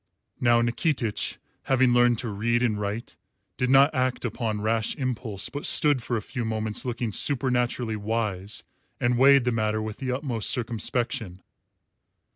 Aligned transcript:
Now 0.39 0.63
Nikitich, 0.63 1.37
having 1.65 1.93
learnt 1.93 2.17
to 2.21 2.29
read 2.29 2.63
and 2.63 2.81
write, 2.81 3.17
did 3.55 3.69
not 3.69 3.93
act 3.93 4.25
upon 4.25 4.59
rash 4.61 4.95
impulse, 4.95 5.47
but 5.49 5.63
stood 5.63 6.01
for 6.01 6.17
a 6.17 6.23
few 6.23 6.43
moments 6.43 6.85
looking 6.85 7.11
supernaturally 7.11 7.97
wise 7.97 8.63
and 8.99 9.15
weighed 9.15 9.43
the 9.43 9.51
matter 9.51 9.79
with 9.79 9.97
the 9.97 10.11
utmost 10.11 10.49
circumspection. 10.49 11.43